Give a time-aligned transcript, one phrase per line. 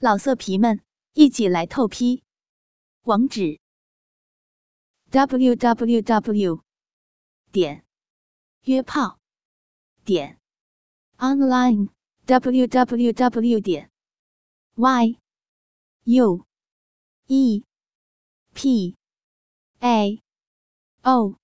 [0.00, 0.80] 老色皮们，
[1.14, 2.22] 一起来透批！
[3.02, 3.58] 网址
[5.10, 6.62] ：w w w
[7.50, 7.84] 点
[8.62, 9.18] 约炮
[10.04, 10.38] 点
[11.16, 11.88] online
[12.26, 13.90] w w w 点
[14.76, 15.18] y
[16.04, 16.46] u
[17.26, 17.64] e
[18.54, 18.96] p
[19.80, 20.22] a
[21.02, 21.34] o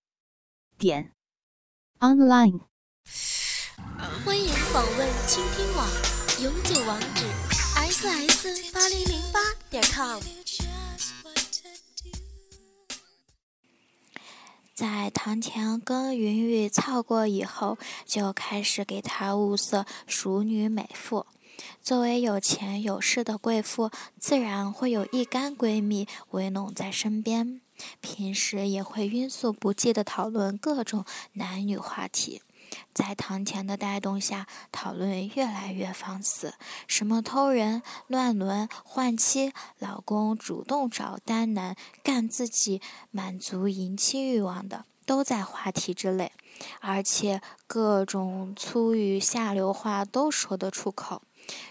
[0.79, 1.12] 点
[1.98, 2.61] online。
[4.25, 5.91] 欢迎访问倾听网，
[6.41, 7.54] 永久网址
[8.07, 9.41] ：s s 八零零八
[9.71, 10.21] 点 com。
[14.75, 21.26] 在唐田跟云雨操过以后，就开始给她物色熟女美妇。
[21.81, 27.61] 作为有钱有势的贵妇，自然会有一干闺蜜围拢在身边，
[28.00, 32.42] 平时也会匀速不济地讨论各种男女话题。
[32.94, 36.55] 在唐田的带动下，讨论越来越放肆，
[36.86, 46.31] 什么偷人、乱伦、换妻、老公主动找单男干自己，满足淫妻欲望的，都在话题之内，
[46.81, 51.22] 而且各种粗语下流话都说得出口。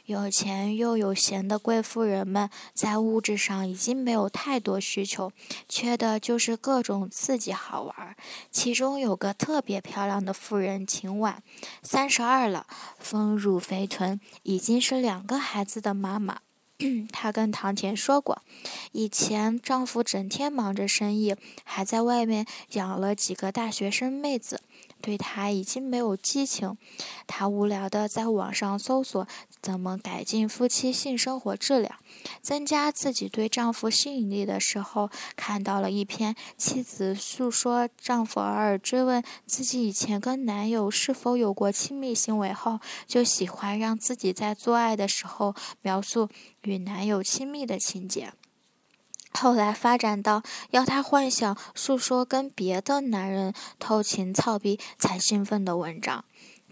[0.06, 5.32] 有钱又有闲的贵妇人们，在物质上已经没有太多需求，
[5.70, 8.16] 缺的就是各种刺激好玩。
[8.52, 11.42] 其中有个特别漂亮的妇人秦婉，
[11.82, 12.68] 三十二了，
[13.00, 16.40] 丰乳肥臀，已经是两个孩子的妈妈。
[17.14, 18.42] 她跟唐田说过，
[18.92, 24.62] 以前丈夫整天忙着生意，还在外面养了几个大学生妹子。
[25.00, 26.78] 对她已经没有激情，
[27.28, 29.28] 她无聊的在网上搜索
[29.64, 31.96] 怎么改进夫妻性生活质量，
[32.42, 46.28] 增加自己对丈夫吸引力的时候，看到了一篇妻子诉说丈夫偶尔追问自己以前跟男友是否有过亲密行为后，就喜欢让自己在做爱的时候描述
[46.64, 48.34] 与男友亲密的情节。
[49.36, 56.24] 后来发展到要她幻想诉说跟别的男人偷情操逼才兴奋的文章，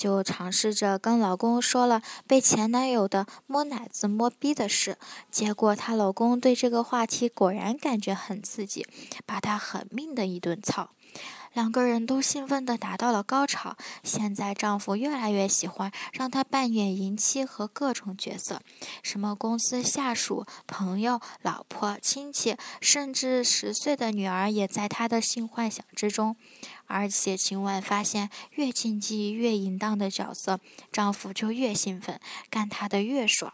[0.01, 4.97] 就尝试着跟老公说了被前男友的摸奶子摸逼的事，
[5.29, 8.83] 结果她老公对这个话题果然感觉很刺激，
[9.27, 10.89] 把她狠命的一顿操。
[11.53, 13.75] 两个人都兴奋地达到了高潮。
[14.03, 18.61] 现在丈夫越来越喜欢让她扮演淫妻和各种角色，
[19.03, 26.35] 什么公司下属、朋友、老婆、亲戚，甚至十岁的女儿也在她的性幻想之中。
[26.87, 30.59] 而且秦晚发现，越禁忌、越淫荡的角色，
[30.91, 32.19] 丈夫就越兴奋，
[32.49, 33.53] 干她的越爽。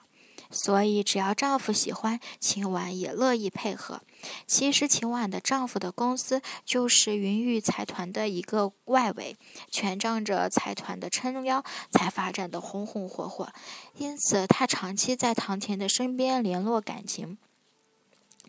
[0.50, 4.02] 所以，只要丈夫喜欢，秦婉也乐意配合。
[4.46, 9.38] 其实，秦婉的丈夫的公司就是云玉财团的一个外围，
[9.70, 13.50] 全仗着财团的撑腰，才发展的红红火火。
[13.96, 17.38] 因此，她长期在唐田的身边联络感情。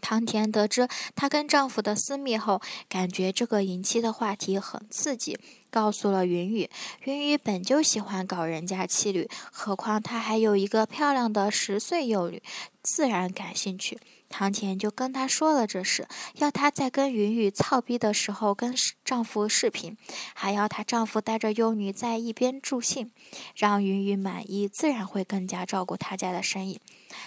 [0.00, 5.38] 唐田得知她跟丈夫的私密后，感觉这个淫妻的话题很刺激，
[5.70, 6.70] 告诉了云雨。
[7.04, 12.42] 云雨本就喜欢搞人家妻女，何况她还有一个漂亮的十岁幼女，
[12.82, 13.98] 自然感兴趣。
[14.30, 19.96] 唐田就跟她说了这事，要她在跟云雨操逼的时候跟丈夫视频，
[20.34, 23.10] 还要她丈夫带着幼女在一边助兴，
[23.56, 26.78] 让云雨满意，自然会更加照顾她家的生意。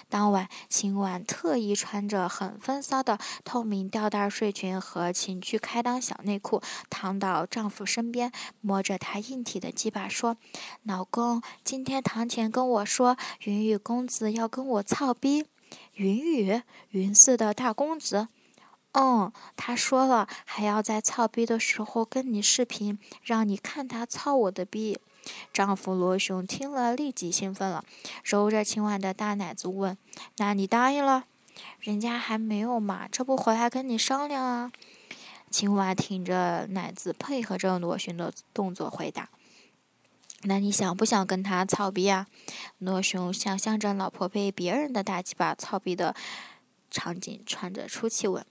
[0.09, 8.31] 当晚，秦婉特意穿着很风骚的透明吊带睡裙和情趣开裆小内裤，躺到丈夫身边，
[8.61, 10.37] 摸着他硬体的鸡巴说
[10.83, 15.45] ：“老公，今天唐田跟我说，云雨公子要跟我操逼。
[15.93, 18.27] 云雨，云氏的大公子。
[18.93, 24.99] 嗯，他说了，还要在操逼的时候跟你视频，让你看他操我的逼。”
[25.53, 27.83] 丈夫罗雄听了，立即兴奋了，
[28.23, 29.97] 揉着青蛙的大奶子问
[30.37, 31.25] ：“那你答应了？
[31.79, 34.71] 人家还没有嘛，这不回来跟你商量啊？”
[35.51, 39.29] 青蛙挺着奶子，配合着罗雄的动作回答
[40.43, 42.27] ：“那你想不想跟他操逼啊？”
[42.79, 46.15] 罗雄想象着老婆被别人的大鸡巴操逼的
[46.89, 48.45] 场景，喘着粗气问。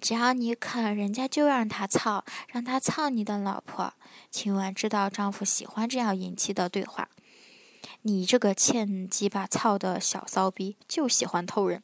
[0.00, 3.92] 只要你肯，人家就让他操，让他操你的老婆。
[4.30, 7.08] 秦雯知道丈夫喜欢这样引气的对话。
[8.02, 11.82] 你这个欠鸡巴操的小骚逼，就喜欢偷人。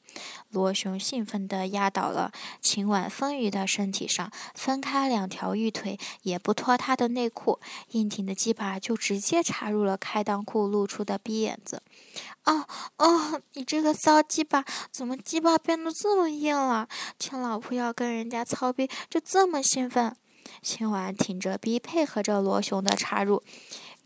[0.50, 2.32] 罗雄兴奋地压倒了
[2.62, 7.60] 秦婉丰腴的身体上，分开两条玉腿，也不脱她的内裤，
[7.90, 11.82] 硬挺的鸡巴就直接插入了开裆裤露出的逼眼子。
[12.44, 12.66] 哦
[12.96, 16.88] 哦，你这个骚鸡巴，怎么鸡巴变得这么硬了？
[17.18, 20.16] 亲老婆要跟人家操逼，就这么兴奋？
[20.62, 23.42] 秦婉挺着逼，配合着罗雄的插入。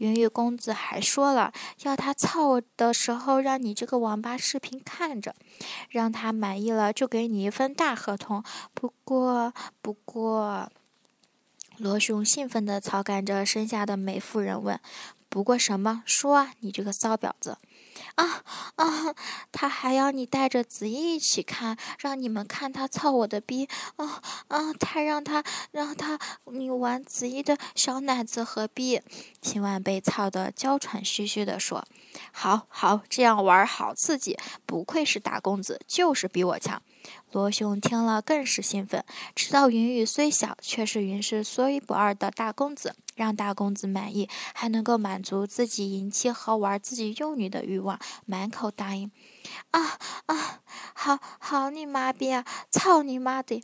[0.00, 1.52] 云玉公子还说了，
[1.82, 5.34] 要他操的时候，让你这个王八视频看着，
[5.90, 8.42] 让他满意了就给你一份大合同。
[8.72, 9.52] 不过，
[9.82, 10.72] 不过，
[11.76, 14.80] 罗雄兴奋地操干着身下的美妇人问
[15.28, 16.02] ：“不过什么？
[16.06, 17.58] 说啊，你这个骚婊子！”
[18.14, 18.42] 啊
[18.76, 19.14] 啊！
[19.52, 23.68] 他还要你带着子怡一起看，让你们看他操我的逼！
[23.96, 24.72] 啊啊！
[24.78, 29.00] 他让他让他你玩子怡的小奶子和逼！
[29.40, 31.86] 秦婉被操得娇喘吁吁的说
[32.32, 34.38] ：“好好，这样玩好刺激！
[34.66, 36.82] 不愧是大公子，就是比我强。”
[37.32, 39.04] 罗兄听了更是兴奋，
[39.34, 49.10] 知道云雨虽小，却是云氏说一不二的大公子，让大公子满意，还能够满足自己淫妻和玩自己幼女的欲望，满口答应。
[49.70, 50.60] 啊啊，
[50.94, 52.44] 好好你妈逼啊！
[52.70, 53.62] 操你妈的！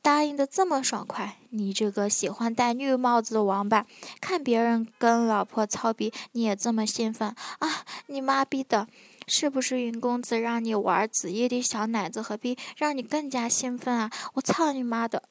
[0.00, 3.84] 答应的这么爽快，你这个喜欢戴绿帽子的王八，
[4.20, 7.84] 看别人跟老婆操逼，你也这么兴奋啊！
[8.06, 8.86] 你妈逼的！
[9.26, 14.10] 是不是云公子让你玩子夜的小奶子和逼，让你更加兴奋啊？
[14.34, 15.24] 我操你妈的！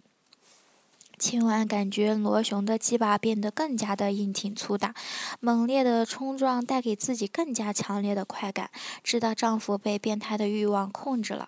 [1.17, 4.93] 秦婉感觉罗雄的鸡巴变得更加的硬挺粗大，
[5.39, 8.69] 猛烈的冲撞带给自己更加强烈的快感，
[9.01, 11.47] 知道丈夫被变态的欲望控制了。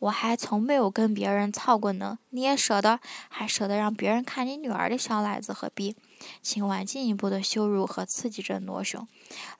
[0.00, 3.00] 我还从没有跟别人操过呢，你也舍得？
[3.30, 5.96] 还舍得让别人看你女儿的小奶子和逼？
[6.42, 9.06] 秦婉进一步的羞辱和刺激着罗雄。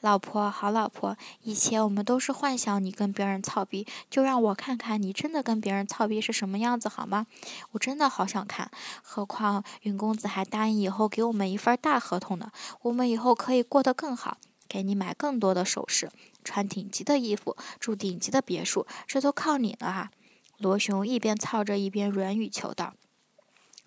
[0.00, 7.26] 老婆，好老婆，以前我们都是幻想你跟别人操逼，就让我看看你真的跟别人操逼是什么样子好吗？
[7.72, 8.70] 我真的好想看。
[9.02, 12.50] 何况云公子还答应以后给我们一份大合同呢，
[12.82, 16.10] 我们以后可以过得更好，给你买更多的首饰，
[16.42, 20.10] 穿顶级的衣服，住顶级的别墅，这都靠你了啊！
[20.58, 22.94] 罗雄一边操着一边软语求道。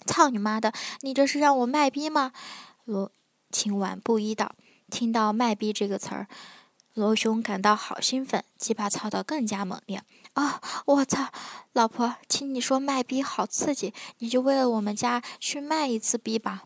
[0.06, 0.74] 操你妈的！
[1.02, 2.32] 你这是让我卖逼吗？
[2.86, 3.12] 罗
[3.52, 4.54] 清婉不依道。
[4.90, 6.28] 听到“卖逼”这个词儿，
[6.96, 10.04] 罗兄感到好兴奋，鸡巴操得更加猛烈。
[10.34, 10.62] 啊！
[10.86, 11.32] 我操！
[11.74, 16.64] 老婆，听你说卖逼好刺激，你就为了我们家去卖一次逼吧。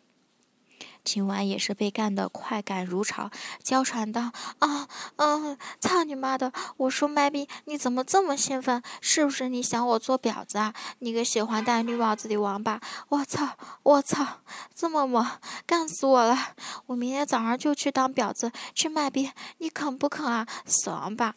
[1.05, 3.29] 秦婉也是被干得快感如潮，
[3.63, 6.51] 娇喘道：“啊，嗯，操你妈的！
[6.77, 8.81] 我说麦逼，你怎么这么兴奋？
[8.99, 10.73] 是不是你想我做婊子啊？
[10.99, 12.81] 你个喜欢戴绿帽子的王八！
[13.09, 14.41] 我操，我操，
[14.73, 15.25] 这么猛，
[15.67, 16.55] 干死我了！
[16.87, 20.47] 我明天早上就去当婊子，去卖逼，你肯不肯啊？
[20.65, 21.35] 死王八！”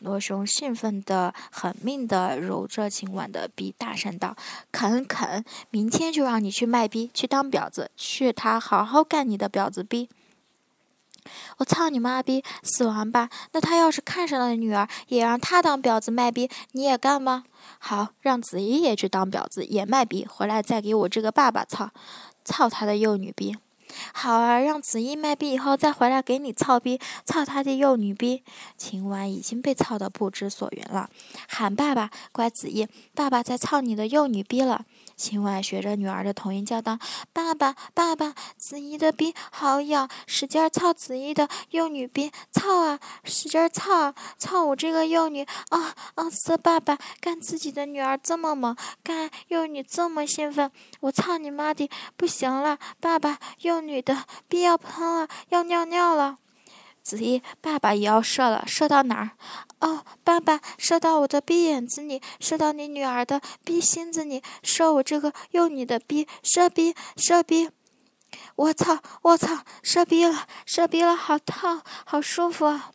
[0.00, 4.34] 罗雄兴奋的狠命的揉着秦婉的逼，大声道
[4.72, 10.08] ：“肯肯，明天就让你去卖逼，去当婊子，去他好好干你的婊子逼！
[11.58, 13.28] 我操你妈逼，死王八！
[13.52, 17.44] 那他要是看上了女儿，也让他当婊子卖逼，你也干吗？
[17.78, 21.90] 好，让子怡也去当婊子，也卖逼，回来再给我这个爸爸操，
[22.42, 23.56] 操他的幼女逼！”
[24.12, 28.42] 好啊，让子怡卖逼以后再回来给你操逼，操他的幼女逼！
[28.76, 31.08] 秦婉已经被操得不知所云了，
[31.48, 34.84] 喊爸爸，乖子怡，爸爸在操你的幼女逼了。
[35.20, 36.98] 秦婉学着女儿的童音叫道
[37.30, 46.30] ：“爸爸，爸爸，子怡的逼好痒，使劲儿操子怡的幼女逼，操啊，使劲儿操啊，操我这个幼女啊啊！
[46.30, 56.38] 死爸爸，干自己的女儿这么猛，干幼女这么兴奋，我操你妈的，不行了，爸爸，幼女的逼要喷了，要尿尿了。”
[57.04, 59.32] 子怡，爸爸也要射了，射到哪儿？
[59.80, 67.70] 哦，爸爸，射到我的逼眼子里，射到你女儿的逼心子里，射我这个幼女的逼，射逼，射逼！
[68.56, 72.92] 我操，我操，射逼了，射逼了，好烫，好舒服啊！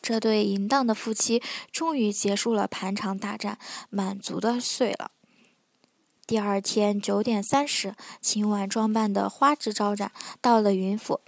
[0.00, 3.58] 这对淫荡的夫妻终于结束了盘肠大战，
[3.90, 5.10] 满足的睡了。
[6.26, 11.20] 第二天九点三十，秦婉装扮的花枝招展，到了云府。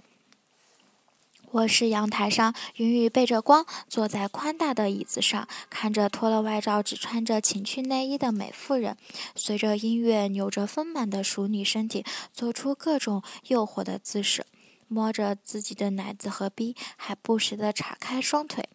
[1.55, 8.97] 卧室阳台上，云雨背着光坐在宽大的椅子上，看着脱了外罩只穿着情趣内衣的美妇人，
[9.35, 14.45] 随着音乐扭着丰满的熟女身体，做出各种诱惑的姿势，
[14.89, 18.67] 摸着自己的奶子和逼，还不时地岔开双腿，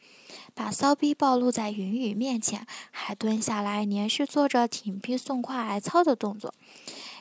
[0.54, 6.54] 把骚逼暴露在云雨面前，还蹲下来连续做着挺逼送胯挨操的动作。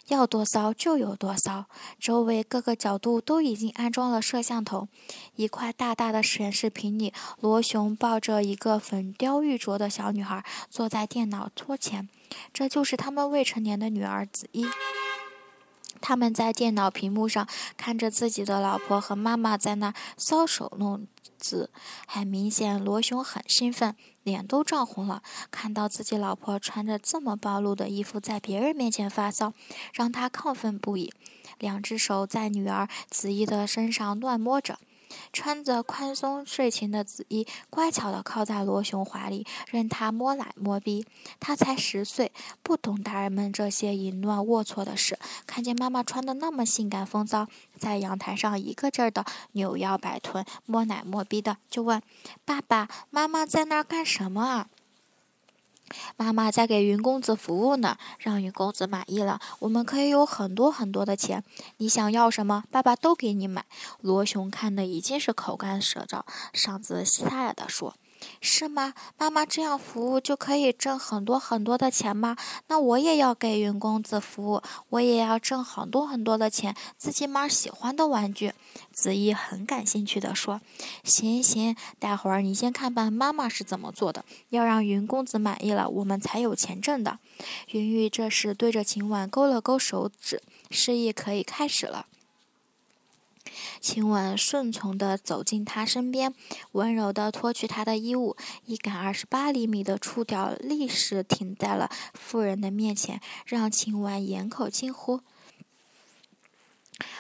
[0.10, 1.66] 要多骚就有多骚，
[2.00, 4.88] 周围各个角度都已经安装了摄像头。
[5.36, 12.10] 一块大大的显示屏里，罗雄抱着一个粉雕玉琢的小女孩，坐在电脑桌前。
[12.52, 14.68] 这就是他们未成年的女儿子怡。
[16.02, 21.06] 他们在电脑屏幕上看着自己的老婆和妈妈在那搔首弄
[21.38, 21.70] 姿，
[22.08, 23.96] 很明显，罗雄很兴奋。
[24.30, 29.54] 脸都涨红了，看到自己老婆穿着这么暴露的衣服在别人面前发骚，
[29.92, 31.12] 让他亢奋不已。
[31.58, 34.78] 两只手在女儿子怡的身上乱摸着。
[35.34, 41.06] 穿着宽松睡裙的子怡乖巧地靠在罗雄怀里，任他摸奶摸逼。
[41.40, 42.32] 他才十岁，
[42.64, 45.18] 不懂大人们这些淫乱龌龊的事。
[45.46, 47.48] 看见妈妈穿得那么性感风骚，
[47.78, 52.02] 在阳台上一个劲儿的扭腰摆臀、摸奶摸逼的，就问
[52.46, 54.68] ：“爸爸妈妈在那儿干什么啊？”
[56.18, 61.44] 妈妈在给云公子服务呢，让云公子满意了，我们可以有很多很多的钱。
[61.78, 63.66] 你想要什么，爸爸都给你买。
[64.02, 67.96] 罗雄看的已经是口干舌燥，嗓子沙哑的说。
[68.42, 68.94] 是吗？
[69.18, 72.36] 妈妈这样服务就可以挣很多很多的钱吗？
[72.68, 78.54] 那我也要给云公子服务，我也要挣很多很多的钱，自己买喜欢的玩具。
[78.92, 80.62] 子怡很感兴趣地说
[81.04, 84.26] ：“行行，待会儿你先看吧，妈妈是怎么做的。
[84.50, 87.20] 要让云公子满意了，我们才有钱挣的。”
[87.72, 92.06] 云玉这时对着秦婉勾了勾手指，示意可以开始了。
[93.80, 96.34] 秦婉顺从地走进他身边，
[96.74, 98.36] 温柔地脱去他的衣物，
[98.66, 105.22] 一杆二十八厘米的触条立时停在了妇人的面前，让秦婉掩口惊呼：“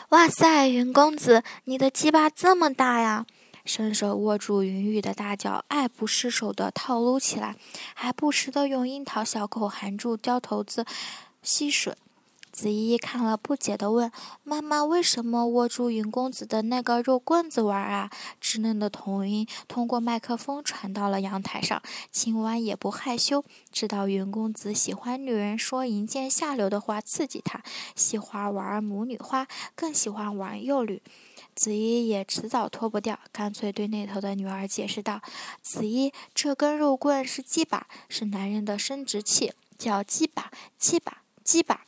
[0.09, 3.25] 哇塞，云公子，你的鸡巴这么大呀！”
[3.65, 7.55] 伸手握住云雨的大脚，爱不释手地套撸起来，
[7.93, 10.85] 还不时地用樱桃小口含住胶头子
[11.43, 11.93] 吸吮。
[12.59, 14.11] 子怡看了，不解地问
[14.43, 18.09] ：“妈妈，为什么握住云公子的那个肉棍子玩啊？”
[18.43, 21.81] 稚嫩的童音通过麦克风传到了阳台上。
[22.11, 27.63] 青蛙也不害羞，知道云公子喜欢女人说淫贱下流的话刺激他，
[27.95, 31.01] 喜欢玩母女花，更喜欢玩幼女。
[31.55, 35.21] 子怡也迟早脱不掉，干脆对那头的女儿解释道
[35.63, 41.83] ：“子怡，这根肉棍是鸡巴，是男人的生殖器，叫鸡巴，鸡巴，鸡巴。”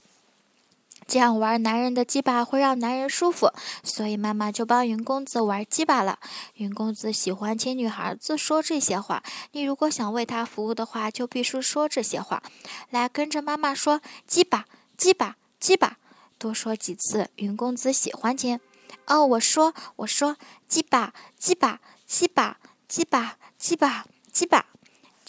[1.08, 3.52] 这样玩男人的鸡巴会让男人舒服，
[3.84, 6.20] 所以妈妈就帮云公子玩鸡巴了。
[6.56, 12.42] 云公子喜欢听女孩子说这些话，你如果想为他服务的话，就必须说这些话。
[12.90, 14.66] 来，跟着妈妈说鸡巴，
[14.96, 15.98] 鸡巴，鸡巴，
[16.38, 18.60] 多说几次，云公子喜欢听。
[19.08, 24.66] 哦，我说，我说鸡巴，鸡巴，鸡巴，鸡巴，鸡巴，鸡巴。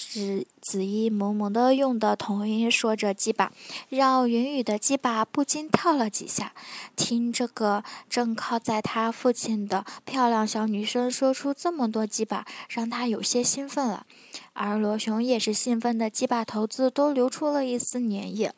[0.08, 3.52] 子子怡萌萌的用的童音说着“鸡巴”，
[3.88, 6.52] 让云雨的鸡巴不禁跳了几下。
[6.96, 14.06] 听这个正靠在他父亲的漂亮小女生说出这么多“鸡巴”，让他有些兴奋了。
[14.52, 18.54] 而罗雄也是兴奋的，鸡巴头子都流出了一丝粘液。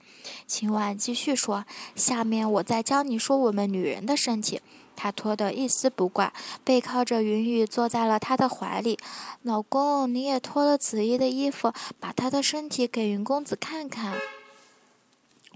[0.46, 4.60] 秦婉继续说：“下面我再教你说我们女人的身体。”
[4.96, 6.32] 他脱得一丝不挂，
[6.64, 8.98] 背靠着云雨坐在了他的怀里。
[9.42, 14.14] 老公，你也脱了紫衣的衣服，把她的身体给云公子看看。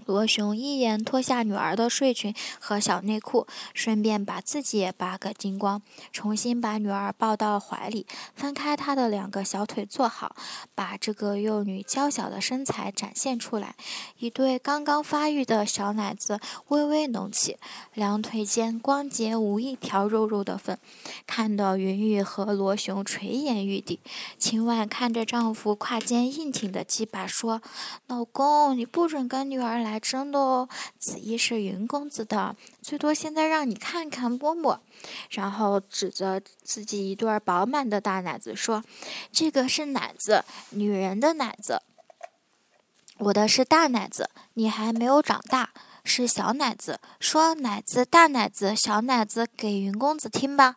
[0.09, 10.35] 罗雄一眼脱下女儿的睡裙和小内裤，顺便把自己也扒个精光，重新把女儿抱到怀里，分开她的两个小腿坐好，
[10.73, 13.75] 把这个幼女娇小的身材展现出来，
[14.17, 16.39] 一对刚刚发育的小奶子
[16.69, 17.57] 微微隆起，
[17.93, 20.75] 两腿间光洁无一条肉肉的缝，
[21.27, 23.99] 看得云雨和罗雄垂涎欲滴。
[24.39, 27.61] 秦婉看着丈夫胯间硬挺的鸡巴说
[28.07, 34.79] ：“老公，你不准跟女儿来。”真的哦，子怡是云公子的，最多现在让你看看摸摸，
[35.29, 38.83] 然后指着自己一对饱满的大奶子说
[39.31, 41.81] ：“这个是奶子，女人的奶子。
[43.17, 45.71] 我的是大奶子，你还没有长大，
[46.09, 46.99] 是小奶子。
[47.19, 50.75] 说奶子、大奶子、小奶子给云公子听吧。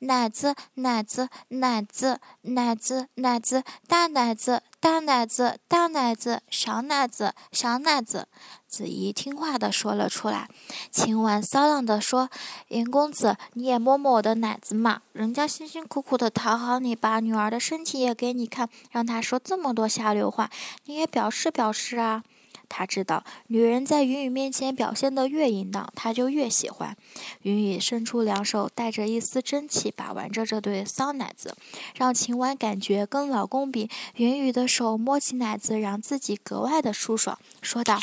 [0.00, 8.26] 奶子、奶子、奶子、奶子、奶子、大奶子、大奶子、大奶子、小奶子、小奶子。”
[8.66, 10.48] 子怡听话的说了出来，
[10.92, 12.30] 秦婉骚浪的说
[12.70, 20.48] ：“云公子，你也摸摸我的奶子嘛，人家辛辛苦苦的讨好你，把女儿的身体也给你看，让他说这么多下流话，
[20.84, 22.22] 你也表示表示啊。”
[22.70, 26.96] 他知道，女人在云雨面前表现得越淫荡，他就越喜欢。
[27.42, 31.54] 云雨伸出两手，带着一丝真气把玩着这对骚奶子，
[31.94, 38.00] 让秦婉感觉跟老公比，云雨的手摸起奶子，让自己格外的舒爽，说道：“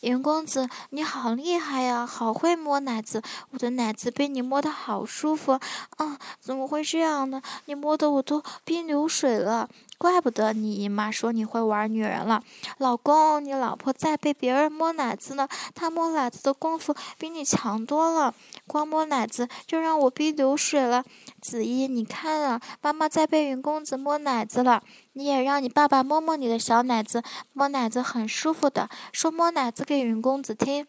[0.00, 5.60] 云公子，你好厉害呀，好会摸奶子，我的奶子被你摸得好舒服
[5.98, 6.18] 啊！
[6.40, 7.42] 怎么会这样呢？
[7.66, 9.68] 你摸得我都逼流水了。”
[9.98, 12.42] 怪不得你姨妈说你会玩女人了，
[12.78, 18.34] 老公，你老婆在被别人摸奶子呢，她摸奶子的功夫比你强多了，
[18.66, 21.04] 光摸奶子就让我逼流水了。
[21.40, 24.82] 子怡，你看啊，妈妈在被云公子摸奶子了，
[25.14, 27.22] 你也让你爸爸摸摸你的小奶子，
[27.52, 30.86] 摸奶子很舒服的，说摸奶子给云公子听。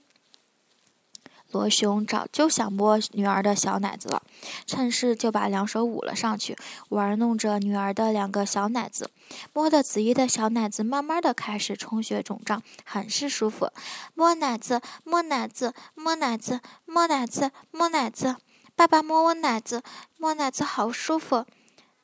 [1.51, 4.21] 罗雄早就想摸女儿的小奶子了，
[4.65, 6.57] 趁势就把两手捂了上去，
[6.89, 9.09] 玩弄着女儿的两个小奶子，
[9.53, 13.69] 摸的子怡的小奶子慢慢的开始充血肿胀，很是舒服。
[14.13, 18.35] 摸奶子，摸奶子，摸奶子，摸奶子，摸奶子，
[18.75, 19.81] 爸爸摸我奶子，
[20.17, 21.45] 摸奶子好舒服。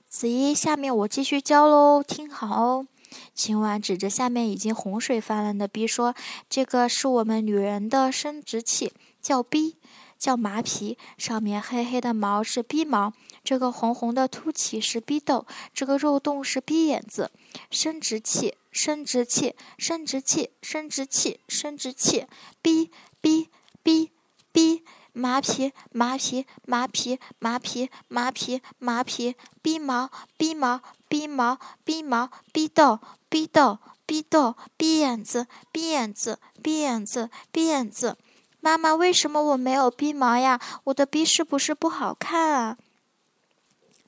[0.08, 2.88] 子怡，下面我继续教喽，听好哦。
[3.36, 6.16] 秦婉指着下面已经洪水泛滥的逼说
[6.50, 8.92] ：“这个是我们女人的生殖器，
[9.24, 9.78] 叫逼，
[10.20, 13.14] 叫麻皮，上面黑黑的毛是逼毛，
[13.44, 17.32] 这个红红的凸起是逼痘，这个肉洞是逼眼子。
[17.72, 22.28] 生殖器，生殖器，生殖器，生殖器，生殖器，
[22.62, 23.50] 逼逼
[23.82, 24.12] 逼
[24.52, 24.84] 逼。”
[25.16, 33.00] 麻皮，麻皮，麻皮，麻皮，麻皮，麻皮，逼毛，逼毛，逼毛，逼毛，逼痘，
[33.30, 33.78] 逼痘，
[34.08, 38.18] 逼痘，逼眼子，逼眼子，逼眼子，逼眼子。
[38.64, 40.58] 妈妈，为什么我没有逼毛呀？
[40.86, 42.78] 我的逼是不是不好看啊？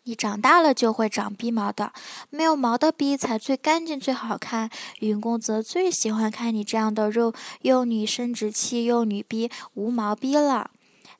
[0.03, 1.91] 你长大了就会长逼毛的，
[2.29, 4.69] 没有毛的逼才最干净最好看。
[5.01, 7.33] 云公子最喜欢看你这样的肉
[7.63, 10.71] 幼女生殖器幼女逼无毛逼了。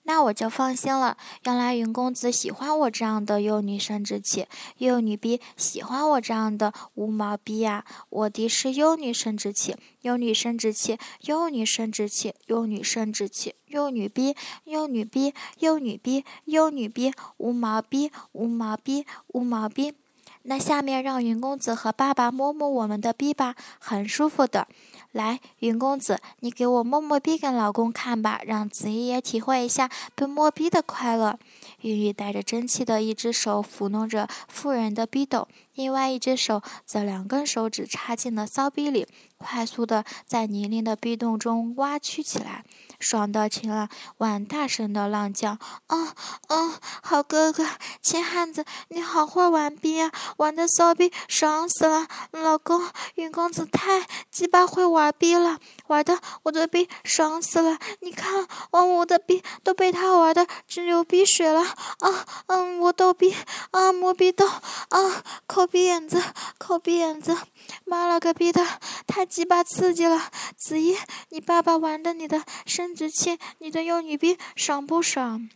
[0.06, 1.18] 那我就放心了。
[1.46, 4.48] 原来云公子喜欢我这样的幼女生殖器，
[4.78, 7.84] 幼女逼喜欢我这样的无毛逼呀。
[8.10, 19.96] 我的是幼女生殖器，幼女生殖器，幼女生殖器，幼女生殖器，幼女逼，幼女逼，幼女逼，幼女逼，无毛逼，无毛逼，无毛逼。
[20.44, 24.68] 那下面让云公子和爸爸摸摸我们的逼吧，很舒服的。
[25.16, 31.40] 来，云公子，你给我摸摸逼给老公看吧，让子怡也体会一下被摸逼的快乐。
[31.84, 39.08] 云雨带着真气的一只手抚弄着妇人的逼斗，另外一只手则两根手指插进了骚逼里，
[39.38, 42.66] 快速的在泥泞的壁洞中挖曲起来。
[43.00, 46.14] 爽到亲了，碗大声的浪叫：“嗯
[46.50, 47.66] 嗯，好哥哥，
[48.02, 52.08] 秦汉子，你好会玩逼啊，玩的骚逼爽死了！
[52.32, 57.78] 老公，云公子太鸡巴会玩逼了，玩的我的逼爽死了！
[58.02, 62.26] 你看，哦，我的逼都被他玩的直流鼻水了啊！
[62.48, 63.36] 嗯，我逗逼
[63.72, 66.22] 啊，摸逼逗啊，抠鼻眼子，
[66.58, 67.38] 抠鼻眼子，
[67.86, 68.66] 妈了个逼的，
[69.08, 70.30] 太鸡巴刺激了！
[70.58, 70.98] 子怡，
[71.30, 75.50] 你爸爸玩的你的身生殖器，你的幼女逼爽不爽？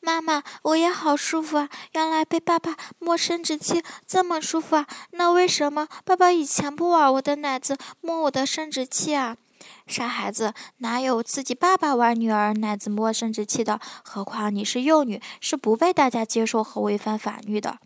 [0.00, 1.68] 妈妈，我也好舒服啊！
[1.92, 4.88] 原来被爸爸摸生殖器这么舒服啊！
[5.12, 9.36] 那为什么爸爸以前不玩我的奶子，摸我的生殖器啊？
[9.86, 13.78] 傻孩子，哪有自己爸爸玩女儿奶子摸生殖器的？
[14.02, 17.78] 何况你是幼女，是不被大家接受和违反法律的。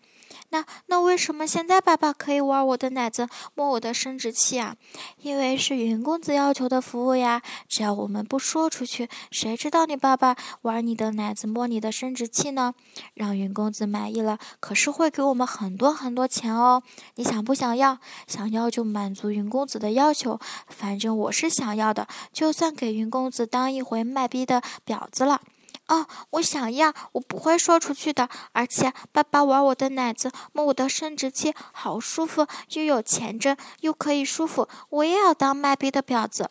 [0.55, 4.77] 那那为什么现在爸爸可以玩我的奶子，摸我的生殖器啊？
[5.19, 7.43] 因为是云公子要求的服务呀。
[7.69, 12.73] 只要我们不说出去，谁知道你爸爸玩你的奶子，摸你的生殖器呢？
[13.15, 16.81] 让云公子满意了，可是会给我们很多很多钱哦。
[17.17, 17.99] 你想不想要？
[18.29, 20.39] 想要就满足云公子的要求。
[20.69, 25.41] 反正我是想要的，就算给云公子当一回卖逼的婊子了。
[25.89, 28.29] 哦，我想要，我不会说出去的。
[28.53, 34.69] 而且爸爸玩我的奶子，摸我的生殖器，好舒服，又有钱挣，又可以舒服。
[34.89, 36.51] 我也要当卖逼的婊子。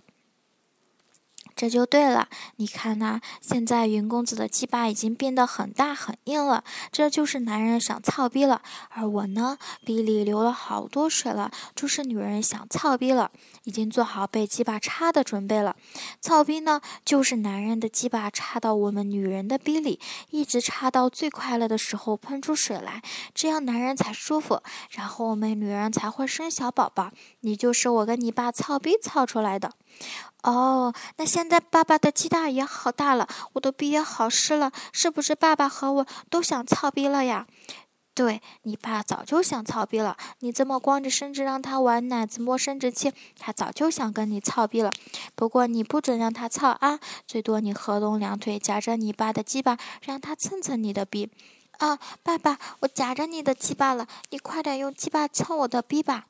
[1.56, 8.62] 这就对了，你看呐，现在云公子的鸡巴已经变得很大很硬了，这就是男人想操逼了。
[8.90, 13.32] 而我呢，逼里流了好多水了，就是女人想操逼了，
[13.64, 15.76] 已经做好被鸡巴插的准备了。
[16.20, 20.00] 操逼呢，就是男人的鸡巴插到我们女人的逼里，
[20.32, 23.02] 一直插到最快乐的时候喷出水来，
[23.34, 27.12] 这样男人才舒服，然后我们女人才会生小宝宝。
[27.42, 29.74] 你就是我跟你爸操逼操出来的。
[30.44, 37.48] 哦，那现在爸爸的鸡蛋也好大了，我的逼也好湿了，是不是爸爸和我都想操逼了呀？
[38.16, 44.92] 对你爸早就想操逼了，你这么光着身子让他玩奶子摸生殖器，他早就想跟你操逼了。
[45.34, 51.32] 不过你不准让他操啊，最多你合拢两腿夹着你爸的鸡巴，让他蹭蹭你的逼。
[51.80, 56.26] 啊，爸爸，我夹着你的鸡巴了，你快点用鸡巴蹭我的逼吧。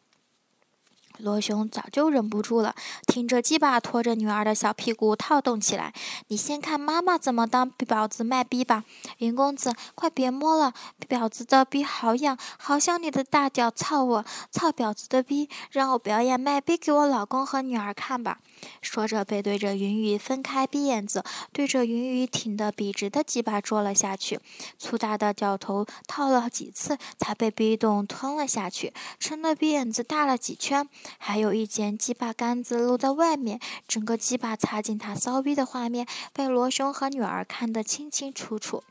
[1.19, 2.75] 罗雄早就忍不住了，
[3.07, 5.93] 挺着鸡巴拖着女儿的小屁股套动起来。
[6.27, 8.83] 你先看妈妈怎么当婊子卖逼吧，
[9.19, 10.73] 云公子，快别摸了，
[11.07, 18.39] 婊子的逼好痒，好想你的大脚操我，操婊子的逼，让我表演卖逼给我老公和女儿看吧。
[18.81, 24.39] 说着，背对着云雨，分开鼻眼子，对着云雨挺得笔直的鸡巴捉了下去。
[24.77, 30.87] 粗大的脚头套了几次，才被逼动吞了下去，撑得鼻眼子大了几圈。
[31.17, 38.83] 还有一截鸡巴杆子露在外面，整个鸡巴插进他骚逼的画面，被罗兄和女儿看得清清楚楚。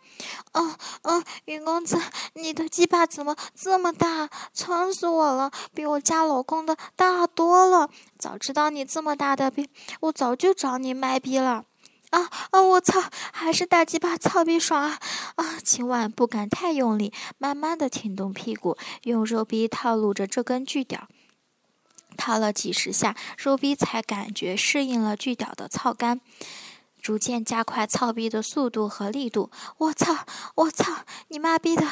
[0.53, 2.01] 哦哦，云公子，
[2.35, 4.29] 你的鸡巴怎么这么大？
[4.55, 7.89] 撑死我了，比我家老公的大多了。
[8.19, 9.69] 早知道你这么大的逼，
[10.01, 11.65] 我早就找你卖逼了。
[12.11, 12.61] 啊啊！
[12.61, 14.99] 我操，还是大鸡巴操逼爽啊！
[15.37, 21.09] 啊，今晚不敢太用力，慢慢的挺动屁股，用肉逼套路着这根巨屌。
[22.19, 26.21] 套了几十下，肉逼才感觉适应了巨屌的操干。
[27.03, 29.51] 逐渐加快操逼的速度和力度。
[29.77, 30.17] 我操！
[30.55, 31.05] 我操！
[31.29, 31.85] 你妈逼的，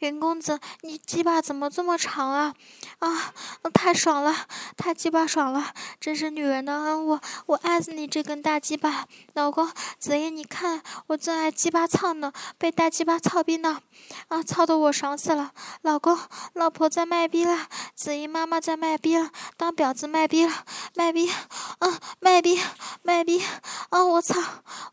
[0.00, 2.54] 云公子，你鸡巴怎么这么长啊？
[2.98, 3.32] 啊！
[3.72, 5.72] 太爽了，太鸡巴爽了！
[5.98, 9.06] 真是女人的恩物，我爱死你这根大鸡巴！
[9.32, 13.80] 老公，子怡，你看，我最爱鸡巴操呢，被大鸡巴操逼呢！
[14.28, 15.52] 啊，操的我爽死了！
[15.82, 16.18] 老公，
[16.52, 20.52] 老婆在卖逼了，子怡妈妈在卖逼了，当婊子卖逼了，
[20.94, 21.30] 卖逼！
[21.30, 22.60] 啊，卖逼，
[23.02, 23.42] 卖逼！
[23.90, 24.34] 啊，我操！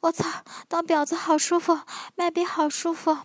[0.01, 0.25] 我操，
[0.67, 1.79] 当婊子好舒服，
[2.15, 3.17] 卖逼好舒服。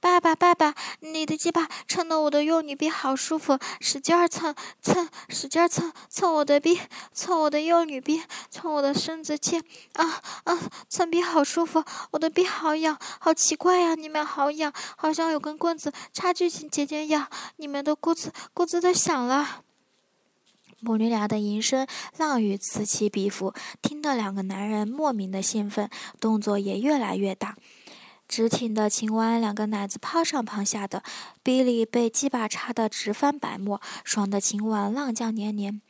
[0.00, 6.80] 爸爸，爸爸，你的鸡巴蹭得我的幼女逼好舒服，使劲儿蹭蹭，使劲儿蹭蹭我的逼，
[7.12, 9.58] 蹭我的幼女逼，蹭我的生殖器。
[9.92, 13.94] 啊啊，蹭逼好舒服，我的逼好痒，好奇怪呀！
[13.94, 17.28] 你们好痒，好像有根棍子插进去姐姐痒。
[17.56, 19.62] 你们的咕子咕子的响了。
[20.80, 25.88] 母女俩的吟声浪语此起彼伏，听得两个男人莫名的兴奋，
[26.20, 27.56] 动作也越来越大。
[28.30, 31.02] 直挺的秦婉，两个奶子抛上抛下的，
[31.42, 35.80] 逼里被鸡巴插得直翻白沫，爽的秦婉浪叫连连。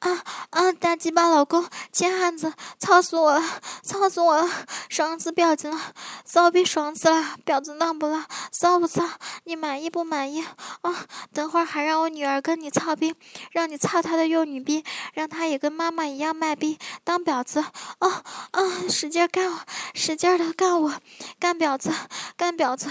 [0.00, 0.72] 啊啊！
[0.72, 3.42] 大鸡巴老公，贱汉子，操死我了，
[3.82, 4.46] 操死我了！
[4.90, 7.36] 爽死婊子了，骚逼爽死了！
[7.46, 8.26] 婊子浪不浪？
[8.52, 9.02] 骚不骚？
[9.44, 10.44] 你满意不满意？
[10.82, 11.06] 啊！
[11.32, 13.14] 等会儿还让我女儿跟你操逼，
[13.52, 17.60] 让你操她的幼女逼，让她也跟妈妈一样卖逼当婊子。
[17.60, 18.60] 啊啊！
[18.90, 19.60] 使劲干我，
[19.94, 20.92] 使劲的干我，
[21.40, 21.83] 干婊子，
[22.36, 22.88] 干婊子，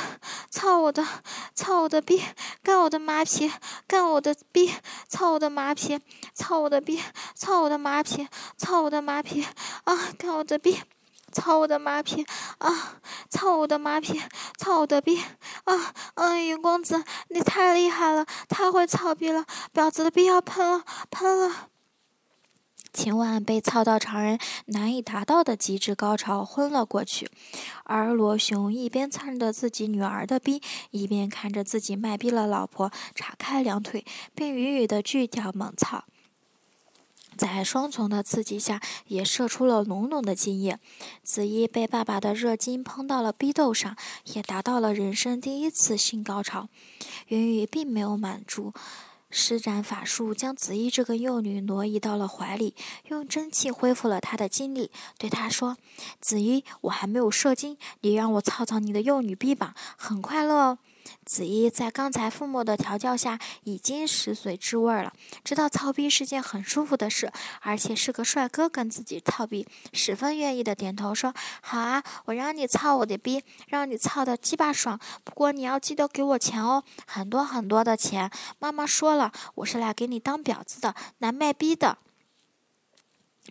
[0.49, 1.05] 操我的，
[1.53, 2.23] 操我的逼，
[2.63, 3.51] 干我的马屁，
[3.87, 4.73] 干我的逼，
[5.07, 5.99] 操我的马屁，
[6.33, 6.59] 操！
[6.59, 7.01] 我的逼，
[7.35, 8.27] 操我的马屁，
[8.57, 9.45] 操我的马屁
[9.83, 9.97] 啊！
[10.17, 10.81] 干我的逼，
[11.31, 12.25] 操我的马屁
[12.59, 12.99] 啊！
[13.29, 14.21] 操我的马屁，
[14.57, 15.21] 操我的逼
[15.65, 15.93] 啊！
[16.15, 21.72] 嗯，云公子，你太厉害了，太会操逼了，婊子的逼要喷了，喷了！
[22.93, 27.29] 秦婉被操到常人难以达到的极致高潮，昏了过去。
[27.83, 36.05] 而罗雄一边蹭着自己女儿的逼，一边看着自己卖逼了老婆叉开两腿，被雨雨的巨屌猛操。
[37.35, 40.77] 在双重的刺激下，也射出了浓浓的精液。
[41.23, 46.69] 子怡被爸爸的热精喷到了逼斗上，也达到了人生第一次性高潮。
[47.29, 48.71] 云雨并没有满足，
[49.35, 52.75] 施展法术将子怡这个幼女挪移到了怀里，
[53.07, 55.75] 用真气恢复了她的精力，对她说
[56.21, 60.77] ：“子怡，我还没有射精，你让我操操你的幼女臂膀，很快乐哦。”
[61.25, 65.13] 子怡在刚才父母的调教下，已经食髓知味了，
[65.43, 74.99] 知道操逼是件很舒服的事，而且是个帅哥跟自己操逼，十分愿意的点头说：“好啊，我让你操我的逼，让你操的鸡巴爽。
[75.23, 78.29] 不过你要记得给我钱哦，很多很多的钱。
[78.59, 81.97] 妈妈说了，我是来给你当婊子的，来卖逼的。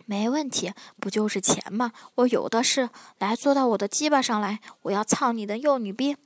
[0.05, 1.91] 没问题，不就是钱吗？
[2.15, 2.89] 我有的是。
[3.19, 6.17] 来，坐到我的鸡巴上来，我要操你的幼女逼。”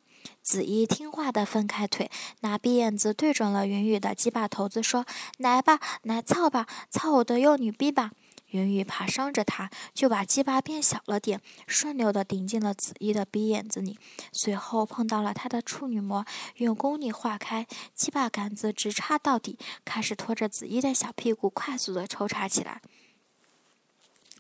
[0.41, 2.09] 子怡听话的分开腿，
[2.41, 5.05] 拿鼻眼子对准了云雨的鸡巴头子，说
[5.37, 8.11] ：“来吧，来操吧，操我的幼女逼吧！”
[8.51, 13.99] 云雨怕伤着他，就把鸡巴变小了点，顺溜的顶进了子怡的鼻眼子里，
[14.31, 22.81] 随后碰到了他的处女膜，用功力化开，鸡巴杆子直插到底，开始拖着子怡的小屁股快速的抽插起来。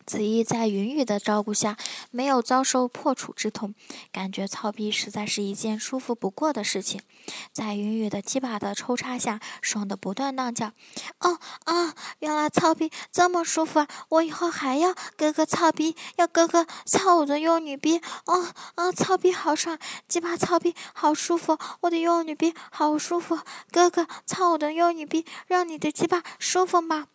[0.07, 1.75] 子怡在云雨的照顾下，
[2.11, 3.75] 没有遭受破处之痛，
[4.13, 7.01] 感觉操逼实在是一件舒服不过的事情。
[7.51, 10.67] 在云雨的鸡巴的抽插下，爽的不断浪叫
[11.19, 13.87] ：“哦啊，原来操逼这么舒服啊！
[14.07, 18.01] 我以后还要哥哥操逼，要哥哥操我的幼女逼。
[18.27, 23.37] 哦啊，操逼好爽，鸡巴操逼好舒服，我的幼女逼好舒服。
[23.71, 27.07] 哥哥操我的幼女逼，让你的鸡巴舒服吗？”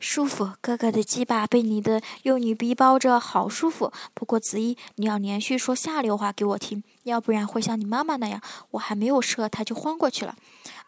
[0.00, 3.92] 舒服，哥哥的鸡巴被你的幼女逼包着，好舒服。
[4.14, 10.34] 不过子怡，你要连续说下流话给我听，要不然会像你妈妈那样，我还没有射，他就昏过去了。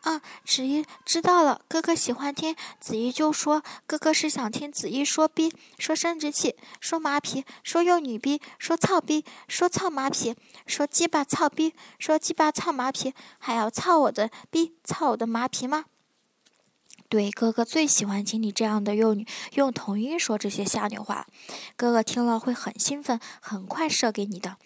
[0.00, 10.34] 啊，子怡知道了，哥哥喜欢听，子怡就说，哥哥是想听子怡说逼，说生殖器，说马皮，说幼女逼，说操逼，说操马皮，
[10.66, 15.84] 说鸡巴操逼，说鸡巴操马皮，还要操我的逼，操我的马皮吗？
[17.12, 21.26] 对，哥哥最喜欢听你这样的幼女用童音说这些下流话，
[21.76, 24.56] 哥哥听了会很兴奋，很快射给你的。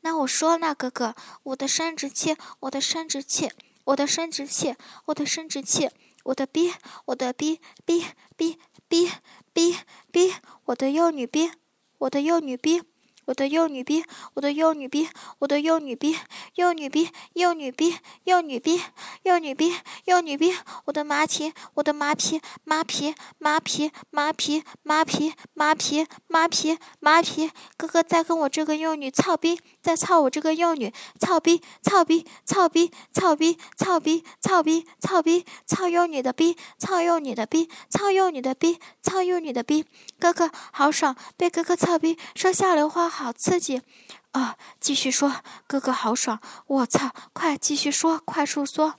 [0.00, 3.50] 那我说呢，哥哥，我的生殖器，我的生殖器，
[3.84, 4.74] 我的生殖器，
[5.04, 5.90] 我的生殖器，
[6.22, 6.72] 我的逼，
[7.04, 8.06] 我的逼逼
[8.38, 9.10] 逼逼
[9.52, 9.76] 逼
[10.10, 10.32] 逼，
[10.64, 11.50] 我的幼女逼，
[11.98, 12.80] 我的幼女逼。
[13.26, 14.04] 我的幼女兵，
[14.34, 15.08] 我的幼女兵，
[15.38, 16.16] 我的幼女兵，
[16.56, 18.80] 幼女兵，幼女兵，幼女兵，
[19.22, 19.72] 幼女兵，
[20.06, 20.56] 幼女兵，
[20.86, 39.84] 我的马蹄，我的马皮，马皮，马皮，马皮，马皮，马皮，马皮，马皮，哥哥在跟我这个幼女操兵，在操我这个幼女，操逼，操逼，操逼，操逼，操逼，操逼，操逼，操幼女的逼，操幼女的逼，操幼女的逼，操幼女的逼，
[40.18, 43.02] 哥哥好爽，被哥哥操逼，说下流话。
[43.12, 43.82] 好刺激，
[44.30, 44.56] 啊！
[44.80, 46.40] 继续说，哥哥好爽！
[46.66, 48.94] 我操，快继续说，快速说。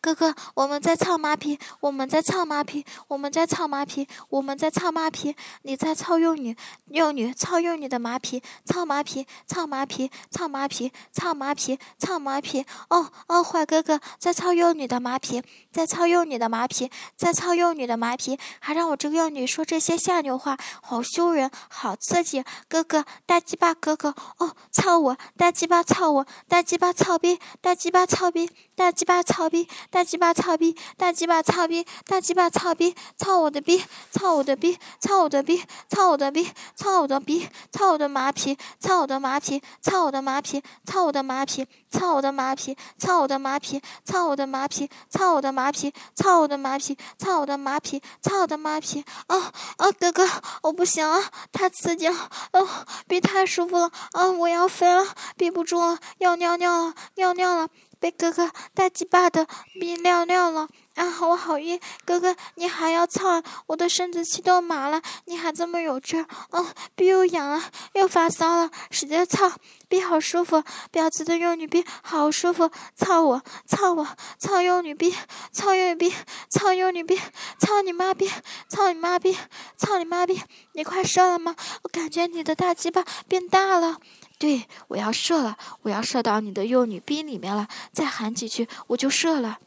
[0.00, 5.34] 哥哥，我们在操马屁，我们在操马屁，我们在操马屁，我们在操马屁。
[5.62, 12.66] 你在操幼女，幼女操幼女的马屁，操马屁，操马屁，操马屁，操马屁，操马屁。
[12.90, 22.44] 哦哦，坏哥哥在操幼女的马屁，在操幼女的马屁，在操幼女的马屁，还让我这个幼女说这些下流话，好羞人，好刺激。
[22.68, 29.68] 哥哥，大鸡巴哥哥，哦，操我，大鸡巴操我，大鸡巴操逼，大鸡巴操逼，大鸡巴操逼。
[29.90, 50.26] 大鸡巴操逼，大鸡巴操逼，大鸡巴操逼，操我的逼，操我的逼，操我的逼，操我的逼，操我的逼，操我的马屁，操我的马屁，操我的马屁，操我的马屁，操我的马屁，操我的马屁，操我的马屁，操我的马屁，操我的马屁，操我的马屁，操我的马屁，啊啊，哥哥，
[50.62, 52.66] 我不行了，太刺激了，哦，
[53.06, 55.04] 逼太舒服了，啊，我要飞了，
[55.36, 57.68] 憋不住了，要尿尿了，尿尿了。
[58.02, 59.46] 被哥哥大鸡巴的
[59.80, 61.04] 逼尿尿了啊！
[61.22, 66.74] 我好晕，哥哥你还要操，我的生殖器都麻了，你还这么有劲儿啊！
[66.94, 67.62] 逼又痒了，
[67.94, 69.52] 又发骚了，使劲操，
[69.88, 74.06] 逼好舒服，婊子的幼女逼好舒服，操我，操我，
[74.38, 75.14] 操幼女逼，
[75.52, 76.12] 操幼女逼，
[76.50, 77.18] 操幼女逼，
[77.58, 78.30] 操你妈逼，
[78.68, 79.36] 操你妈逼，
[79.76, 80.42] 操你妈逼！
[80.72, 81.56] 你快射了吗？
[81.82, 83.98] 我感觉你的大鸡巴变大了。
[84.38, 89.58] 对，我要射了，我要射到你的幼女逼里面了，再喊几句我就射了。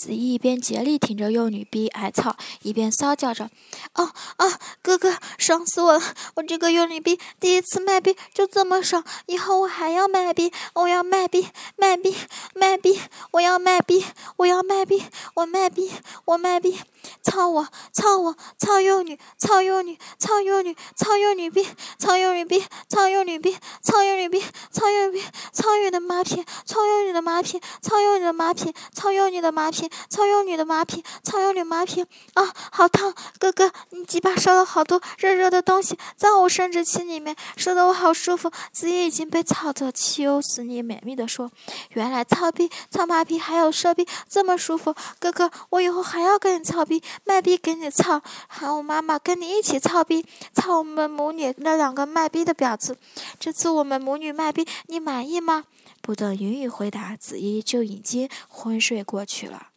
[0.00, 3.50] 子怡一边竭力挺着幼女逼挨操，一边骚叫着
[3.92, 6.02] ：“哦哦，哥哥，爽死我了！
[6.36, 12.16] 我这个幼女逼第一次卖逼就这么爽，以后我还要卖逼，我要卖逼，卖逼，
[12.54, 12.98] 卖逼，
[13.32, 14.02] 我要卖逼，
[14.38, 15.02] 我要卖逼，
[15.34, 15.90] 我卖逼，
[16.24, 16.78] 我卖逼，
[17.22, 21.66] 操我，操我，操幼女，操幼女，操幼女，操幼女逼，
[21.98, 32.02] 操幼女逼，操幼女逼，操幼女逼，操幼女逼，操幼女的马屁，操幼女的马屁，操幼女的马屁，操幼女的马屁。”操幼女的马屁，操幼女马屁
[32.34, 33.14] 啊，好烫！
[33.38, 38.50] 哥哥，你鸡巴烧了好多热热的东西在我生殖器里面，烧得我好舒服。
[38.72, 41.50] 子怡已经被操得气死你，美丽的说
[41.94, 52.98] ：“原来操逼、操马屁还有射逼这么舒服，哥哥，我以后还要跟你操逼，卖逼给你操，喊我妈妈跟你一起操逼，操我们母女那两个卖逼的婊子。
[53.38, 55.66] 这次我们母女卖逼，你满意吗？”
[56.02, 59.68] 不等云雨回答，子怡就已经昏睡过去了。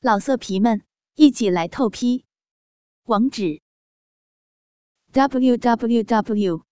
[0.00, 0.82] 老色皮们，
[1.14, 2.26] 一起来透批！
[3.04, 3.62] 网址
[5.12, 6.62] ：w w w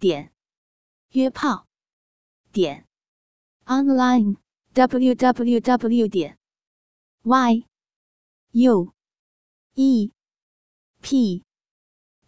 [0.00, 0.32] 点
[1.10, 1.66] 约炮
[2.50, 2.86] 点
[3.66, 4.36] online
[4.72, 6.38] w w w 点
[7.22, 7.64] y
[8.52, 8.92] u
[9.76, 10.10] e.
[11.00, 11.44] P.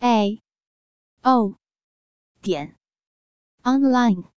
[0.00, 0.40] A.
[1.24, 1.56] O.
[2.40, 2.76] 点。
[3.62, 4.32] Online。